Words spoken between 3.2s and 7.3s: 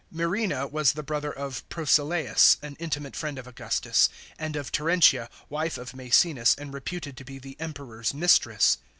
of Augustus, and of Terentia, wife of Maecenas and reputed to